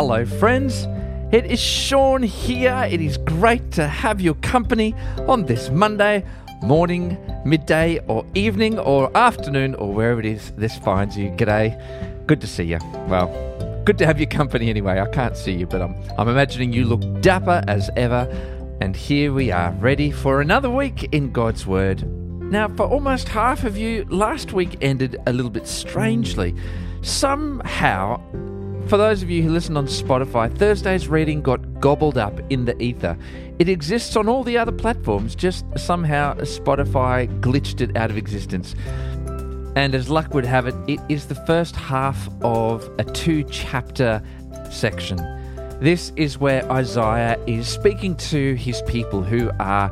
[0.00, 0.86] Hello, friends.
[1.32, 2.86] It is Sean here.
[2.88, 4.94] It is great to have your company
[5.26, 6.24] on this Monday
[6.62, 11.30] morning, midday, or evening, or afternoon, or wherever it is this finds you.
[11.30, 11.76] G'day.
[12.28, 12.78] Good to see you.
[13.08, 13.26] Well,
[13.84, 15.00] good to have your company anyway.
[15.00, 18.28] I can't see you, but I'm, I'm imagining you look dapper as ever.
[18.80, 22.08] And here we are, ready for another week in God's Word.
[22.40, 26.54] Now, for almost half of you, last week ended a little bit strangely.
[27.02, 28.20] Somehow,
[28.88, 32.80] for those of you who listen on Spotify, Thursday's reading got gobbled up in the
[32.82, 33.18] ether.
[33.58, 38.74] It exists on all the other platforms, just somehow Spotify glitched it out of existence.
[39.76, 44.22] And as luck would have it, it is the first half of a two chapter
[44.70, 45.18] section.
[45.80, 49.90] This is where Isaiah is speaking to his people who are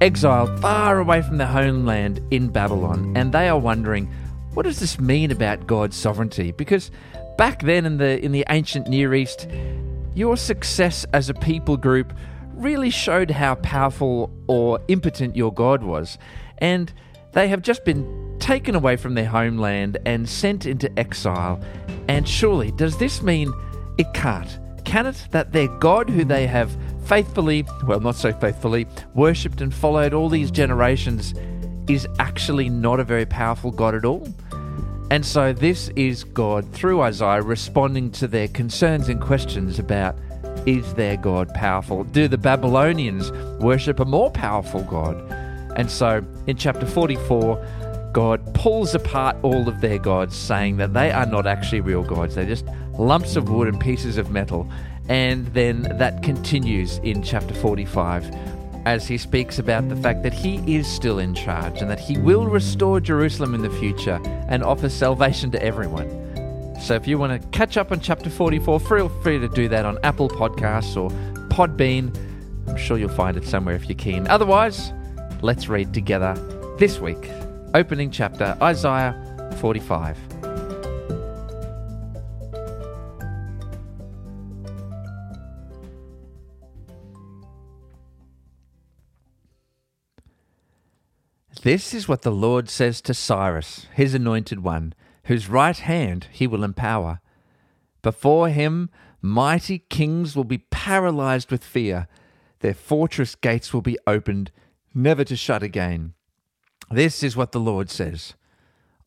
[0.00, 4.10] exiled far away from their homeland in Babylon, and they are wondering,
[4.54, 6.50] what does this mean about God's sovereignty?
[6.50, 6.90] Because
[7.38, 9.48] back then in the in the ancient Near East,
[10.14, 12.12] your success as a people group
[12.52, 16.18] really showed how powerful or impotent your God was.
[16.58, 16.92] And
[17.32, 21.60] they have just been taken away from their homeland and sent into exile.
[22.08, 23.52] And surely, does this mean
[23.96, 24.58] it can't?
[24.84, 29.72] Can it that their God, who they have faithfully, well, not so faithfully, worshipped and
[29.72, 31.34] followed all these generations,
[31.88, 34.26] is actually not a very powerful God at all?
[35.10, 40.16] And so this is God through Isaiah responding to their concerns and questions about
[40.66, 42.04] is their God powerful?
[42.04, 45.16] Do the Babylonians worship a more powerful God?
[45.76, 51.10] And so in chapter 44, God pulls apart all of their gods, saying that they
[51.10, 52.34] are not actually real gods.
[52.34, 52.66] They're just
[52.98, 54.70] lumps of wood and pieces of metal.
[55.08, 60.56] And then that continues in chapter 45 as he speaks about the fact that he
[60.72, 64.88] is still in charge and that he will restore Jerusalem in the future and offer
[64.88, 66.08] salvation to everyone.
[66.80, 69.84] So if you want to catch up on chapter 44, feel free to do that
[69.84, 71.10] on Apple Podcasts or
[71.48, 72.16] Podbean.
[72.68, 74.26] I'm sure you'll find it somewhere if you're keen.
[74.28, 74.92] Otherwise,
[75.42, 76.34] let's read together
[76.78, 77.30] this week.
[77.74, 79.14] Opening chapter, Isaiah
[79.58, 80.37] 45.
[91.62, 96.46] This is what the Lord says to Cyrus, his anointed one, whose right hand he
[96.46, 97.20] will empower.
[98.00, 102.06] Before him, mighty kings will be paralyzed with fear.
[102.60, 104.52] Their fortress gates will be opened,
[104.94, 106.14] never to shut again.
[106.92, 108.34] This is what the Lord says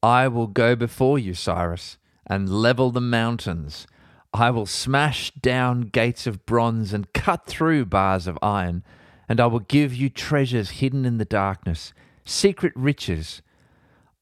[0.03, 1.97] I will go before you, Cyrus,
[2.27, 3.87] and level the mountains.
[4.33, 8.83] I will smash down gates of bronze and cut through bars of iron,
[9.29, 11.93] and I will give you treasures hidden in the darkness
[12.25, 13.41] secret riches.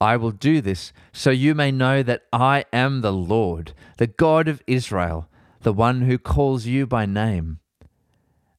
[0.01, 4.47] I will do this so you may know that I am the Lord, the God
[4.47, 5.27] of Israel,
[5.61, 7.59] the one who calls you by name.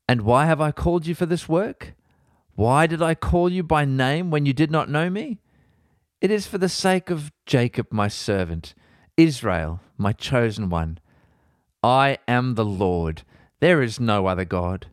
[0.06, 1.94] And why have I called you for this work?
[2.54, 5.38] Why did I call you by name when you did not know me?
[6.20, 8.74] It is for the sake of Jacob, my servant,
[9.16, 10.98] Israel, my chosen one.
[11.82, 13.22] I am the Lord.
[13.60, 14.88] There is no other God.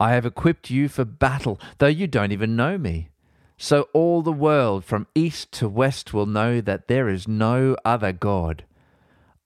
[0.00, 3.10] I have equipped you for battle, though you don't even know me.
[3.56, 8.12] So all the world from east to west will know that there is no other
[8.12, 8.64] God.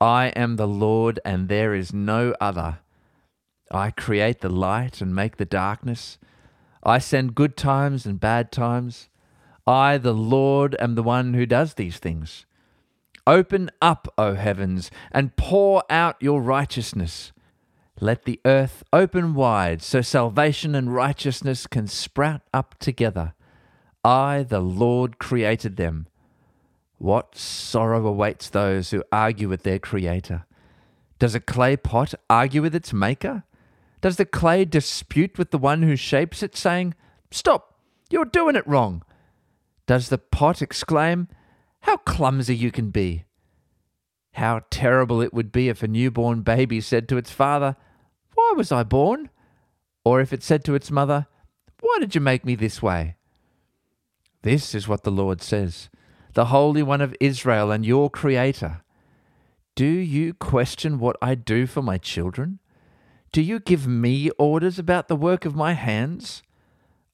[0.00, 2.78] I am the Lord, and there is no other.
[3.70, 6.18] I create the light and make the darkness.
[6.82, 9.08] I send good times and bad times.
[9.66, 12.46] I, the Lord, am the one who does these things.
[13.26, 17.32] Open up, O heavens, and pour out your righteousness.
[18.00, 23.34] Let the earth open wide so salvation and righteousness can sprout up together.
[24.08, 26.06] I, the Lord, created them.
[26.96, 30.46] What sorrow awaits those who argue with their Creator?
[31.18, 33.44] Does a clay pot argue with its maker?
[34.00, 36.94] Does the clay dispute with the one who shapes it, saying,
[37.30, 37.78] Stop,
[38.08, 39.02] you're doing it wrong?
[39.86, 41.28] Does the pot exclaim,
[41.82, 43.26] How clumsy you can be?
[44.32, 47.76] How terrible it would be if a newborn baby said to its father,
[48.32, 49.28] Why was I born?
[50.02, 51.26] Or if it said to its mother,
[51.80, 53.17] Why did you make me this way?
[54.48, 55.90] This is what the Lord says,
[56.32, 58.80] the Holy One of Israel and your Creator.
[59.74, 62.58] Do you question what I do for my children?
[63.30, 66.42] Do you give me orders about the work of my hands?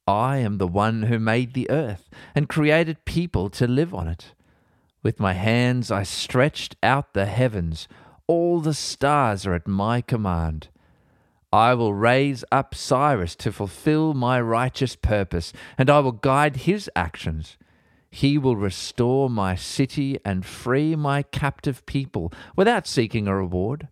[0.06, 4.32] I am the one who made the earth and created people to live on it.
[5.02, 7.88] With my hands I stretched out the heavens.
[8.28, 10.68] All the stars are at my command.
[11.54, 16.90] I will raise up Cyrus to fulfill my righteous purpose, and I will guide his
[16.96, 17.56] actions.
[18.10, 23.86] He will restore my city and free my captive people without seeking a reward.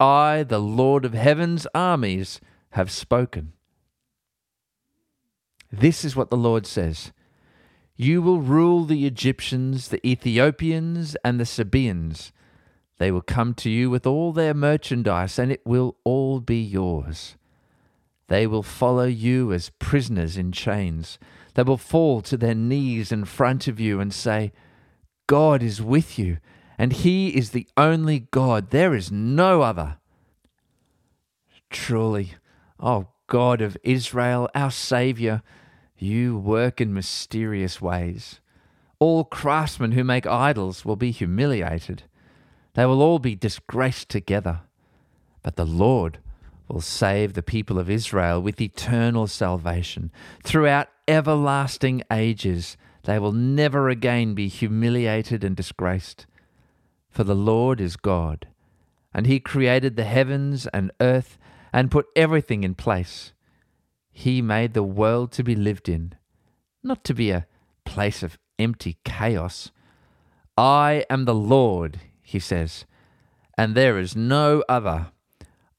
[0.00, 2.40] I, the Lord of heaven's armies,
[2.70, 3.52] have spoken.
[5.70, 7.12] This is what the Lord says
[7.94, 12.32] You will rule the Egyptians, the Ethiopians, and the Sabaeans.
[13.00, 17.34] They will come to you with all their merchandise, and it will all be yours.
[18.28, 21.18] They will follow you as prisoners in chains.
[21.54, 24.52] They will fall to their knees in front of you and say,
[25.26, 26.40] God is with you,
[26.76, 28.68] and He is the only God.
[28.68, 29.96] There is no other.
[31.70, 32.34] Truly,
[32.78, 35.42] O God of Israel, our Saviour,
[35.96, 38.40] you work in mysterious ways.
[38.98, 42.02] All craftsmen who make idols will be humiliated.
[42.80, 44.62] They will all be disgraced together.
[45.42, 46.18] But the Lord
[46.66, 50.10] will save the people of Israel with eternal salvation.
[50.42, 56.24] Throughout everlasting ages, they will never again be humiliated and disgraced.
[57.10, 58.48] For the Lord is God,
[59.12, 61.36] and He created the heavens and earth
[61.74, 63.34] and put everything in place.
[64.10, 66.14] He made the world to be lived in,
[66.82, 67.46] not to be a
[67.84, 69.70] place of empty chaos.
[70.56, 72.00] I am the Lord,
[72.30, 72.84] he says,
[73.58, 75.08] and there is no other.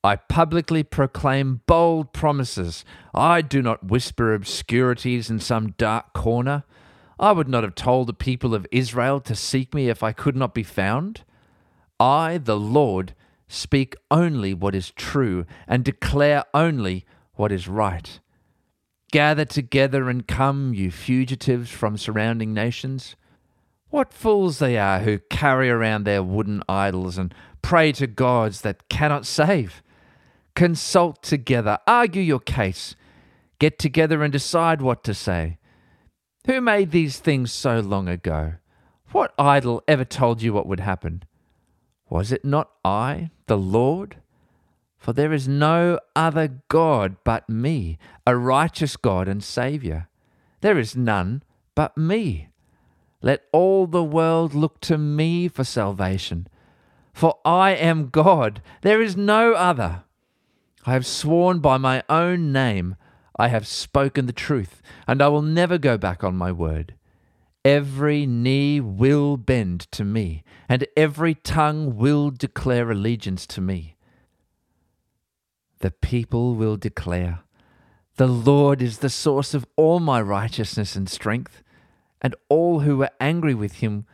[0.03, 2.83] I publicly proclaim bold promises.
[3.13, 6.63] I do not whisper obscurities in some dark corner.
[7.18, 10.36] I would not have told the people of Israel to seek me if I could
[10.36, 11.24] not be found.
[12.01, 13.15] I, the Lord,
[13.48, 17.06] speak only what is true and declare only
[17.36, 18.19] what is right.
[19.13, 23.15] Gather together and come, you fugitives from surrounding nations.
[23.91, 28.88] What fools they are who carry around their wooden idols and pray to gods that
[28.89, 29.83] cannot save.
[30.55, 32.95] Consult together, argue your case,
[33.59, 35.57] get together and decide what to say.
[36.47, 38.53] Who made these things so long ago?
[39.11, 41.23] What idol ever told you what would happen?
[42.09, 44.17] Was it not I, the Lord?
[44.97, 50.07] For there is no other God but me, a righteous God and Saviour.
[50.61, 51.43] There is none
[51.75, 52.47] but me.
[53.21, 56.47] Let all the world look to me for salvation.
[57.13, 60.03] For I am God, there is no other.
[60.85, 62.95] I have sworn by my own name,
[63.38, 66.95] I have spoken the truth, and I will never go back on my word.
[67.63, 73.95] Every knee will bend to me, and every tongue will declare allegiance to me.
[75.79, 77.41] The people will declare,
[78.15, 81.62] The Lord is the source of all my righteousness and strength,
[82.21, 84.06] and all who were angry with him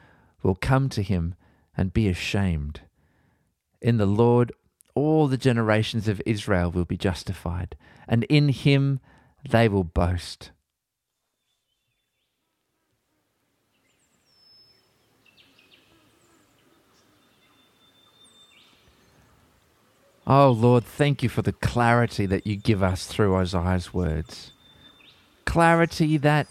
[0.42, 1.36] will come to him
[1.76, 2.82] and be ashamed.
[3.82, 4.52] In the Lord,
[4.96, 7.76] all the generations of Israel will be justified,
[8.08, 9.00] and in him
[9.48, 10.52] they will boast.
[20.30, 24.52] Oh Lord, thank you for the clarity that you give us through Isaiah's words.
[25.46, 26.48] Clarity that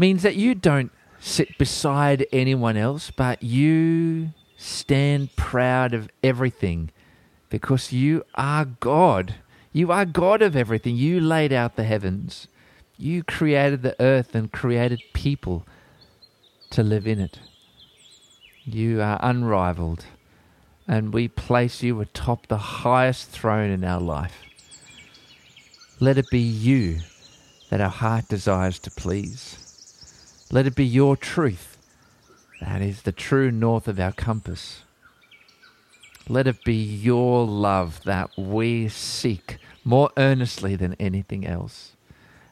[0.00, 6.90] means that you don't sit beside anyone else, but you stand proud of everything
[7.50, 9.34] because you are God.
[9.72, 10.96] You are God of everything.
[10.96, 12.48] You laid out the heavens.
[12.96, 15.66] You created the earth and created people
[16.70, 17.38] to live in it.
[18.64, 20.06] You are unrivaled,
[20.88, 24.36] and we place you atop the highest throne in our life.
[25.98, 27.00] Let it be you
[27.68, 29.69] that our heart desires to please.
[30.50, 31.70] Let it be your truth
[32.60, 34.82] that is the true north of our compass.
[36.28, 41.92] Let it be your love that we seek more earnestly than anything else.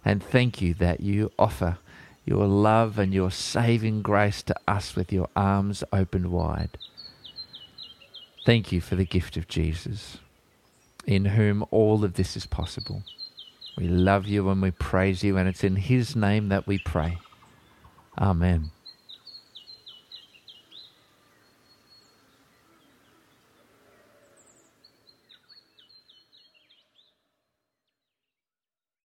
[0.05, 1.78] And thank you that you offer
[2.25, 6.78] your love and your saving grace to us with your arms opened wide.
[8.47, 10.19] Thank you for the gift of Jesus,
[11.07, 13.02] in whom all of this is possible.
[13.76, 17.19] We love you and we praise you, and it's in his name that we pray.
[18.19, 18.71] Amen.